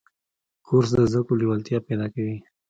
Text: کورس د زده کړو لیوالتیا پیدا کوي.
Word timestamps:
کورس 0.65 0.89
د 0.97 0.99
زده 1.11 1.21
کړو 1.25 1.39
لیوالتیا 1.41 1.77
پیدا 1.87 2.07
کوي. 2.13 2.37